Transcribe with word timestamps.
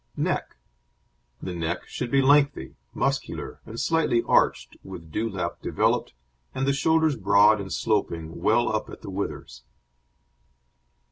NECK 0.17 0.55
The 1.43 1.53
neck 1.53 1.83
should 1.85 2.09
be 2.09 2.23
lengthy, 2.23 2.75
muscular, 2.91 3.59
and 3.67 3.79
slightly 3.79 4.23
arched, 4.27 4.75
with 4.83 5.11
dewlap 5.11 5.61
developed, 5.61 6.15
and 6.55 6.65
the 6.65 6.73
shoulders 6.73 7.15
broad 7.15 7.61
and 7.61 7.71
sloping, 7.71 8.41
well 8.41 8.67
up 8.75 8.89
at 8.89 9.03
the 9.03 9.11
withers. 9.11 9.63